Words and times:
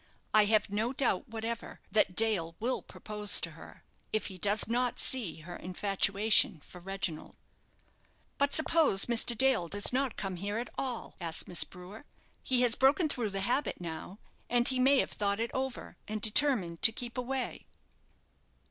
I 0.33 0.45
have 0.45 0.71
no 0.71 0.93
doubt 0.93 1.29
whatever 1.29 1.79
that 1.91 2.15
Dale 2.15 2.55
will 2.59 2.81
propose 2.81 3.39
to 3.41 3.51
her, 3.51 3.83
if 4.11 4.25
he 4.33 4.37
does 4.39 4.67
not 4.67 4.99
see 4.99 5.41
her 5.41 5.55
infatuation 5.55 6.59
for 6.61 6.81
Reginald." 6.81 7.35
"But 8.39 8.51
suppose 8.51 9.05
Mr. 9.05 9.37
Dale 9.37 9.67
does 9.67 9.93
not 9.93 10.17
come 10.17 10.37
here 10.37 10.57
at 10.57 10.71
all?" 10.75 11.13
asked 11.21 11.47
Miss 11.47 11.63
Brewer; 11.63 12.05
"he 12.41 12.63
has 12.63 12.73
broken 12.73 13.09
through 13.09 13.29
the 13.29 13.41
habit 13.41 13.79
now, 13.79 14.17
and 14.49 14.67
he 14.67 14.79
may 14.79 14.97
have 14.97 15.11
thought 15.11 15.39
it 15.39 15.51
over, 15.53 15.97
and 16.07 16.19
determined 16.19 16.81
to 16.81 16.91
keep 16.91 17.15
away." 17.15 17.67